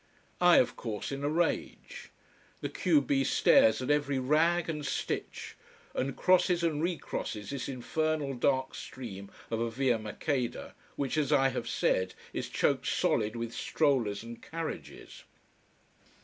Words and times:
I, 0.41 0.57
of 0.57 0.75
course, 0.75 1.11
in 1.11 1.23
a 1.23 1.29
rage. 1.29 2.09
The 2.61 2.69
q 2.69 3.01
b 3.01 3.23
stares 3.23 3.83
at 3.83 3.91
every 3.91 4.17
rag 4.17 4.67
and 4.67 4.83
stitch, 4.83 5.55
and 5.93 6.17
crosses 6.17 6.63
and 6.63 6.81
re 6.81 6.97
crosses 6.97 7.51
this 7.51 7.69
infernal 7.69 8.33
dark 8.33 8.73
stream 8.73 9.29
of 9.51 9.59
a 9.59 9.69
Via 9.69 9.99
Maqueda, 9.99 10.73
which, 10.95 11.17
as 11.19 11.31
I 11.31 11.49
have 11.49 11.69
said, 11.69 12.15
is 12.33 12.49
choked 12.49 12.87
solid 12.87 13.35
with 13.35 13.53
strollers 13.53 14.23
and 14.23 14.41
carriages. 14.41 15.23